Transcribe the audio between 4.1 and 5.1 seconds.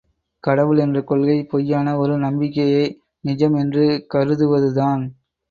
கருதுவதுதான்.